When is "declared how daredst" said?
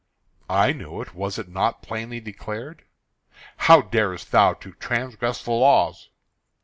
2.19-4.31